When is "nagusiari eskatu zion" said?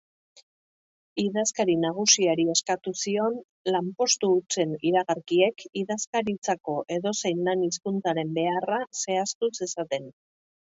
1.81-3.37